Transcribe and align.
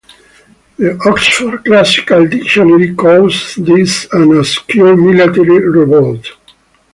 The 0.79 0.99
Oxford 1.07 1.63
Classical 1.63 2.27
Dictionary 2.27 2.95
calls 2.95 3.53
this 3.53 4.07
an 4.11 4.35
"obscure 4.35 4.95
military 4.97 5.59
revolt". 5.69 6.27